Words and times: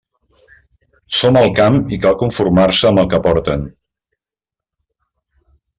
Som 1.17 1.37
al 1.41 1.51
camp 1.59 1.77
i 1.97 2.01
cal 2.07 2.17
conformar-se 2.23 2.91
amb 2.91 3.03
el 3.05 3.07
que 3.15 3.23
porten. 3.29 3.71